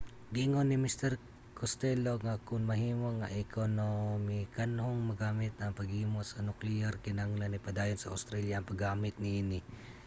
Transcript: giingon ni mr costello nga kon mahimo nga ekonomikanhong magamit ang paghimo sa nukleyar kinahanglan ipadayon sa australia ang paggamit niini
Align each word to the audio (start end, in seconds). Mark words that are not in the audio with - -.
giingon 0.33 0.67
ni 0.69 0.77
mr 0.85 1.11
costello 1.59 2.13
nga 2.25 2.33
kon 2.47 2.61
mahimo 2.71 3.07
nga 3.19 3.27
ekonomikanhong 3.43 4.99
magamit 5.09 5.53
ang 5.57 5.73
paghimo 5.79 6.19
sa 6.23 6.43
nukleyar 6.47 6.93
kinahanglan 7.05 7.57
ipadayon 7.59 7.99
sa 7.99 8.11
australia 8.15 8.53
ang 8.55 8.69
paggamit 8.71 9.15
niini 9.19 9.59